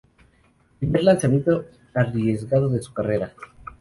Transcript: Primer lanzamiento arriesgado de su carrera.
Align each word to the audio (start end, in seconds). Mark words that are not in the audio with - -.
Primer 0.79 1.03
lanzamiento 1.03 1.63
arriesgado 1.93 2.69
de 2.69 2.81
su 2.81 2.91
carrera. 2.91 3.35